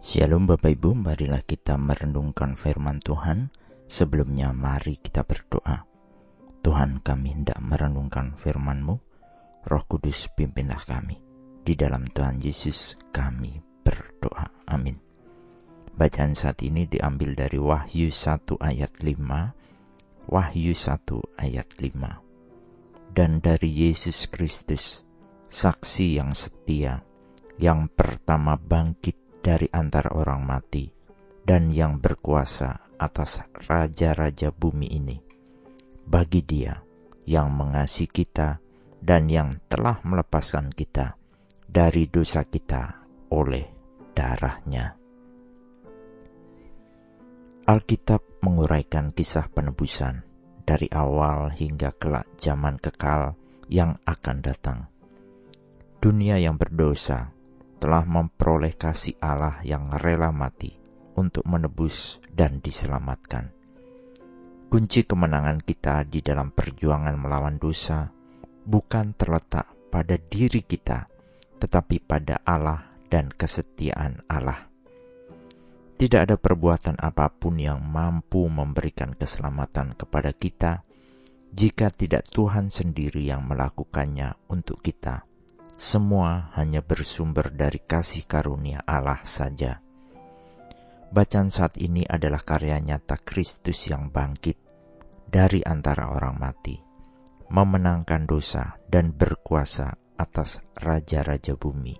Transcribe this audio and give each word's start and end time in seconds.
Shalom 0.00 0.48
Bapak 0.48 0.80
Ibu, 0.80 0.96
marilah 0.96 1.44
kita 1.44 1.76
merenungkan 1.76 2.56
firman 2.56 3.04
Tuhan. 3.04 3.52
Sebelumnya 3.84 4.48
mari 4.48 4.96
kita 4.96 5.28
berdoa. 5.28 5.84
Tuhan 6.64 7.04
kami 7.04 7.36
hendak 7.36 7.60
merenungkan 7.60 8.32
firman-Mu. 8.32 8.96
Roh 9.68 9.84
Kudus 9.84 10.32
pimpinlah 10.32 10.80
kami. 10.88 11.20
Di 11.60 11.76
dalam 11.76 12.08
Tuhan 12.08 12.40
Yesus 12.40 12.96
kami 13.12 13.60
berdoa. 13.84 14.48
Amin. 14.72 14.96
Bacaan 15.92 16.32
saat 16.32 16.64
ini 16.64 16.88
diambil 16.88 17.36
dari 17.36 17.60
Wahyu 17.60 18.08
1 18.08 18.56
ayat 18.56 19.04
5. 19.04 20.32
Wahyu 20.32 20.72
1 20.72 21.44
ayat 21.44 21.68
5. 21.76 23.12
Dan 23.12 23.44
dari 23.44 23.68
Yesus 23.68 24.32
Kristus, 24.32 25.04
saksi 25.52 26.16
yang 26.16 26.32
setia, 26.32 27.04
yang 27.60 27.92
pertama 27.92 28.56
bangkit 28.56 29.19
dari 29.40 29.66
antara 29.72 30.12
orang 30.12 30.44
mati, 30.44 30.88
dan 31.42 31.72
yang 31.72 31.98
berkuasa 31.98 32.96
atas 33.00 33.40
raja-raja 33.66 34.52
bumi 34.52 34.88
ini. 34.92 35.16
Bagi 36.04 36.44
dia 36.44 36.76
yang 37.24 37.52
mengasihi 37.52 38.10
kita 38.10 38.60
dan 39.00 39.32
yang 39.32 39.56
telah 39.66 40.00
melepaskan 40.04 40.68
kita 40.70 41.16
dari 41.64 42.06
dosa 42.12 42.44
kita 42.44 43.00
oleh 43.32 43.64
darahnya. 44.12 44.96
Alkitab 47.64 48.42
menguraikan 48.42 49.14
kisah 49.14 49.46
penebusan 49.48 50.26
dari 50.66 50.90
awal 50.90 51.54
hingga 51.54 51.94
kelak 51.94 52.26
zaman 52.36 52.76
kekal 52.82 53.38
yang 53.70 53.94
akan 54.02 54.42
datang 54.42 54.90
dunia 56.00 56.40
yang 56.40 56.56
berdosa 56.56 57.28
telah 57.80 58.04
memperoleh 58.04 58.76
kasih 58.76 59.16
Allah 59.24 59.64
yang 59.64 59.88
rela 59.96 60.28
mati 60.28 60.76
untuk 61.16 61.48
menebus 61.48 62.20
dan 62.28 62.60
diselamatkan. 62.60 63.56
Kunci 64.70 65.02
kemenangan 65.02 65.64
kita 65.64 66.04
di 66.06 66.20
dalam 66.20 66.52
perjuangan 66.52 67.16
melawan 67.16 67.56
dosa 67.56 68.06
bukan 68.68 69.16
terletak 69.16 69.66
pada 69.90 70.14
diri 70.14 70.62
kita, 70.62 71.08
tetapi 71.58 71.98
pada 72.04 72.38
Allah 72.44 72.94
dan 73.10 73.32
kesetiaan 73.32 74.22
Allah. 74.30 74.68
Tidak 75.98 76.20
ada 76.20 76.36
perbuatan 76.38 77.00
apa 77.00 77.32
pun 77.32 77.58
yang 77.58 77.82
mampu 77.82 78.46
memberikan 78.46 79.16
keselamatan 79.16 79.96
kepada 79.98 80.30
kita 80.36 80.84
jika 81.50 81.90
tidak 81.90 82.30
Tuhan 82.30 82.70
sendiri 82.70 83.26
yang 83.26 83.42
melakukannya 83.44 84.38
untuk 84.48 84.80
kita 84.80 85.29
semua 85.80 86.52
hanya 86.60 86.84
bersumber 86.84 87.48
dari 87.56 87.80
kasih 87.80 88.28
karunia 88.28 88.84
Allah 88.84 89.24
saja. 89.24 89.80
Bacaan 91.08 91.48
saat 91.48 91.80
ini 91.80 92.04
adalah 92.04 92.44
karya 92.44 92.76
nyata 92.76 93.16
Kristus 93.24 93.88
yang 93.88 94.12
bangkit 94.12 94.60
dari 95.24 95.64
antara 95.64 96.12
orang 96.12 96.36
mati, 96.36 96.76
memenangkan 97.48 98.28
dosa 98.28 98.76
dan 98.92 99.16
berkuasa 99.16 99.96
atas 100.20 100.60
raja-raja 100.76 101.56
bumi. 101.56 101.96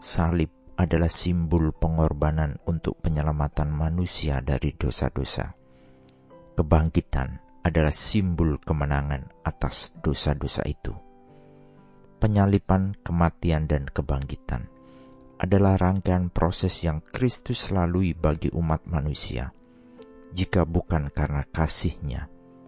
Salib 0.00 0.48
adalah 0.80 1.12
simbol 1.12 1.76
pengorbanan 1.76 2.56
untuk 2.64 3.04
penyelamatan 3.04 3.68
manusia 3.68 4.40
dari 4.40 4.72
dosa-dosa. 4.72 5.52
Kebangkitan 6.56 7.60
adalah 7.68 7.92
simbol 7.92 8.56
kemenangan 8.64 9.44
atas 9.44 9.92
dosa-dosa 10.00 10.64
itu 10.64 11.07
penyalipan, 12.18 12.98
kematian, 13.00 13.70
dan 13.70 13.86
kebangkitan 13.86 14.68
adalah 15.38 15.78
rangkaian 15.78 16.34
proses 16.34 16.82
yang 16.82 16.98
Kristus 17.14 17.70
lalui 17.70 18.12
bagi 18.12 18.50
umat 18.50 18.90
manusia. 18.90 19.54
Jika 20.34 20.66
bukan 20.66 21.14
karena 21.14 21.46
kasihnya, 21.46 22.26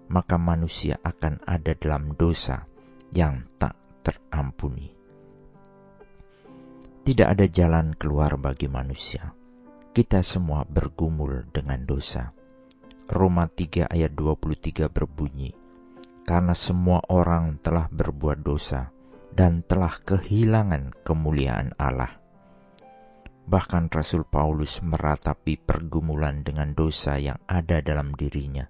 maka 0.09 0.39
manusia 0.39 0.97
akan 1.03 1.43
ada 1.45 1.75
dalam 1.75 2.15
dosa 2.15 2.65
yang 3.11 3.43
tak 3.59 3.75
terampuni. 4.07 4.91
Tidak 7.03 7.27
ada 7.27 7.47
jalan 7.51 7.99
keluar 7.99 8.39
bagi 8.39 8.71
manusia. 8.71 9.35
Kita 9.91 10.23
semua 10.23 10.63
bergumul 10.63 11.51
dengan 11.51 11.83
dosa. 11.83 12.31
Roma 13.11 13.51
3 13.51 13.91
ayat 13.91 14.15
23 14.15 14.87
berbunyi, 14.87 15.51
Karena 16.23 16.55
semua 16.55 17.03
orang 17.11 17.59
telah 17.59 17.91
berbuat 17.91 18.39
dosa, 18.47 18.95
dan 19.35 19.63
telah 19.67 19.95
kehilangan 20.03 20.95
kemuliaan 21.07 21.75
Allah. 21.79 22.21
Bahkan 23.51 23.91
Rasul 23.91 24.23
Paulus 24.31 24.79
meratapi 24.79 25.59
pergumulan 25.59 26.47
dengan 26.47 26.71
dosa 26.71 27.19
yang 27.19 27.43
ada 27.51 27.83
dalam 27.83 28.15
dirinya. 28.15 28.63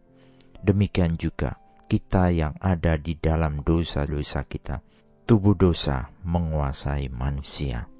Demikian 0.60 1.20
juga 1.20 1.60
kita 1.84 2.32
yang 2.32 2.56
ada 2.62 2.96
di 2.96 3.18
dalam 3.18 3.60
dosa-dosa 3.60 4.46
kita. 4.48 4.80
Tubuh 5.28 5.52
dosa 5.58 6.08
menguasai 6.24 7.12
manusia. 7.12 7.90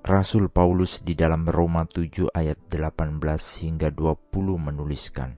Rasul 0.00 0.48
Paulus 0.48 1.04
di 1.04 1.12
dalam 1.12 1.44
Roma 1.44 1.84
7 1.84 2.32
ayat 2.32 2.70
18 2.72 3.20
hingga 3.60 3.92
20 3.92 4.32
menuliskan, 4.56 5.36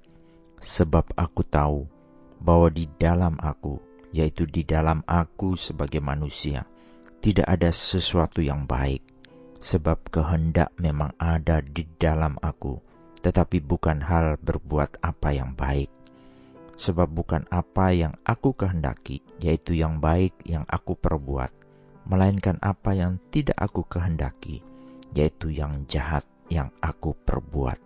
Sebab 0.61 1.17
aku 1.17 1.43
tahu 1.43 1.89
bahwa 2.39 2.69
di 2.71 2.87
dalam 3.01 3.41
aku, 3.41 3.81
yaitu 4.11 4.47
di 4.47 4.67
dalam 4.67 5.03
aku 5.07 5.55
sebagai 5.55 6.03
manusia, 6.03 6.67
tidak 7.21 7.47
ada 7.47 7.71
sesuatu 7.71 8.41
yang 8.41 8.65
baik, 8.65 9.05
sebab 9.61 10.09
kehendak 10.09 10.73
memang 10.81 11.13
ada 11.21 11.61
di 11.61 11.85
dalam 12.01 12.41
aku, 12.41 12.81
tetapi 13.21 13.61
bukan 13.61 14.01
hal 14.01 14.41
berbuat 14.41 15.05
apa 15.05 15.29
yang 15.37 15.53
baik. 15.53 15.93
Sebab 16.81 17.13
bukan 17.13 17.45
apa 17.53 17.93
yang 17.93 18.17
aku 18.25 18.57
kehendaki, 18.57 19.21
yaitu 19.37 19.77
yang 19.77 20.01
baik 20.01 20.33
yang 20.49 20.65
aku 20.65 20.97
perbuat, 20.97 21.53
melainkan 22.09 22.57
apa 22.65 22.97
yang 22.97 23.21
tidak 23.29 23.61
aku 23.61 23.85
kehendaki, 23.85 24.65
yaitu 25.13 25.53
yang 25.53 25.85
jahat 25.93 26.25
yang 26.49 26.73
aku 26.81 27.13
perbuat. 27.29 27.77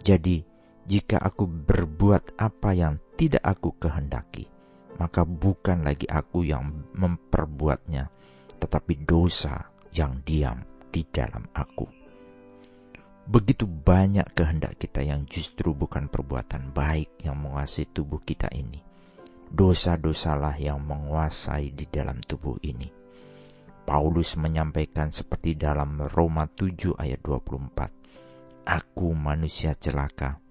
Jadi, 0.00 0.40
jika 0.88 1.20
aku 1.20 1.44
berbuat 1.44 2.40
apa 2.40 2.72
yang 2.72 2.96
tidak 3.20 3.44
aku 3.44 3.76
kehendaki, 3.76 4.48
maka 4.96 5.22
bukan 5.24 5.84
lagi 5.84 6.08
aku 6.08 6.44
yang 6.44 6.90
memperbuatnya, 6.96 8.08
tetapi 8.56 9.04
dosa 9.04 9.68
yang 9.92 10.20
diam 10.24 10.60
di 10.92 11.04
dalam 11.08 11.44
aku. 11.52 11.86
Begitu 13.26 13.66
banyak 13.66 14.38
kehendak 14.38 14.78
kita 14.78 15.02
yang 15.02 15.26
justru 15.26 15.74
bukan 15.74 16.06
perbuatan 16.06 16.70
baik 16.70 17.26
yang 17.26 17.34
menguasai 17.42 17.90
tubuh 17.90 18.22
kita 18.22 18.46
ini. 18.54 18.78
Dosa-dosalah 19.50 20.54
yang 20.62 20.78
menguasai 20.82 21.74
di 21.74 21.90
dalam 21.90 22.22
tubuh 22.22 22.54
ini. 22.62 22.86
Paulus 23.86 24.34
menyampaikan 24.38 25.10
seperti 25.14 25.54
dalam 25.54 26.06
Roma 26.10 26.46
7 26.50 26.98
ayat 26.98 27.22
24. 27.22 28.66
Aku 28.66 29.14
manusia 29.14 29.78
celaka, 29.78 30.42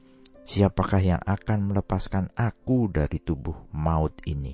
Siapakah 0.45 1.01
yang 1.01 1.21
akan 1.25 1.73
melepaskan 1.73 2.29
aku 2.37 2.85
dari 2.93 3.17
tubuh 3.17 3.65
maut 3.73 4.13
ini? 4.29 4.53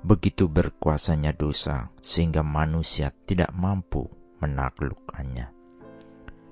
Begitu 0.00 0.48
berkuasanya 0.48 1.36
dosa, 1.36 1.92
sehingga 2.00 2.40
manusia 2.40 3.12
tidak 3.28 3.52
mampu 3.52 4.08
menaklukkannya. 4.40 5.52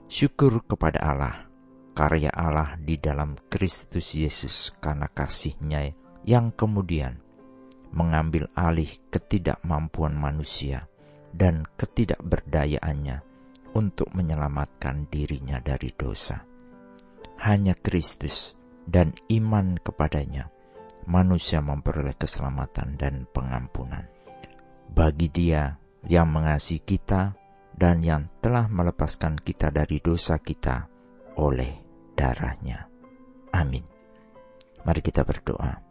Syukur 0.04 0.68
kepada 0.68 1.00
Allah, 1.00 1.48
karya 1.96 2.28
Allah 2.28 2.76
di 2.76 3.00
dalam 3.00 3.40
Kristus 3.48 4.12
Yesus 4.12 4.76
karena 4.76 5.08
kasihnya 5.08 5.96
yang 6.28 6.52
kemudian 6.52 7.24
mengambil 7.96 8.52
alih 8.52 9.00
ketidakmampuan 9.08 10.12
manusia 10.12 10.92
dan 11.32 11.64
ketidakberdayaannya 11.80 13.24
untuk 13.72 14.12
menyelamatkan 14.12 15.08
dirinya 15.08 15.56
dari 15.64 15.88
dosa 15.96 16.55
hanya 17.40 17.76
Kristus 17.76 18.56
dan 18.86 19.12
iman 19.28 19.76
kepadanya, 19.82 20.48
manusia 21.04 21.60
memperoleh 21.60 22.14
keselamatan 22.16 22.96
dan 22.96 23.28
pengampunan. 23.30 24.06
Bagi 24.86 25.28
Dia 25.28 25.76
yang 26.06 26.30
mengasihi 26.30 26.80
kita 26.80 27.34
dan 27.76 28.00
yang 28.00 28.30
telah 28.40 28.70
melepaskan 28.70 29.36
kita 29.36 29.68
dari 29.68 30.00
dosa 30.00 30.40
kita 30.40 30.88
oleh 31.36 31.82
darahnya. 32.16 32.88
Amin. 33.52 33.84
Mari 34.86 35.00
kita 35.02 35.26
berdoa. 35.26 35.82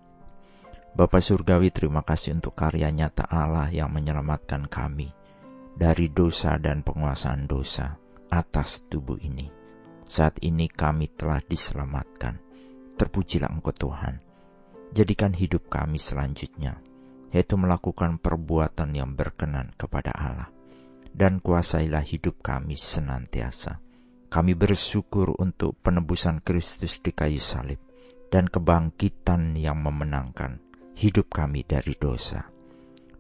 Bapa 0.96 1.20
Surgawi 1.20 1.76
terima 1.76 2.08
kasih 2.08 2.40
untuk 2.40 2.56
karya 2.56 2.88
nyata 2.88 3.28
Allah 3.28 3.68
yang 3.68 3.92
menyelamatkan 3.92 4.72
kami 4.72 5.12
dari 5.76 6.08
dosa 6.08 6.56
dan 6.56 6.88
penguasaan 6.88 7.44
dosa 7.52 8.00
atas 8.32 8.88
tubuh 8.88 9.20
ini. 9.20 9.55
Saat 10.06 10.40
ini 10.46 10.70
kami 10.70 11.10
telah 11.18 11.42
diselamatkan. 11.42 12.38
Terpujilah 12.96 13.52
Engkau 13.52 13.76
Tuhan. 13.76 14.22
Jadikan 14.96 15.36
hidup 15.36 15.68
kami 15.68 16.00
selanjutnya, 16.00 16.80
yaitu 17.36 17.60
melakukan 17.60 18.22
perbuatan 18.22 18.96
yang 18.96 19.12
berkenan 19.18 19.76
kepada 19.76 20.16
Allah. 20.16 20.50
dan 21.16 21.40
kuasailah 21.40 22.04
hidup 22.04 22.44
kami 22.44 22.76
senantiasa. 22.76 23.80
Kami 24.28 24.52
bersyukur 24.52 25.32
untuk 25.40 25.80
penebusan 25.80 26.44
Kristus 26.44 27.00
di 27.00 27.16
kayu 27.16 27.40
salib 27.40 27.80
dan 28.28 28.52
kebangkitan 28.52 29.56
yang 29.56 29.80
memenangkan 29.80 30.60
hidup 31.00 31.32
kami 31.32 31.64
dari 31.64 31.96
dosa. 31.96 32.52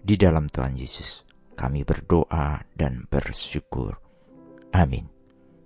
Di 0.03 0.19
dalam 0.19 0.51
Tuhan 0.51 0.75
Yesus, 0.75 1.23
kami 1.55 1.87
berdoa 1.87 2.67
dan 2.75 3.07
bersyukur. 3.07 3.95
Amin. 4.75 5.14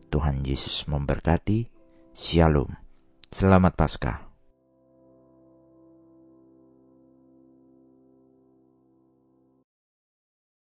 Tuhan 0.09 0.41
Yesus 0.41 0.89
memberkati. 0.89 1.69
Shalom. 2.17 2.73
Selamat 3.29 3.77
Paskah. 3.77 4.28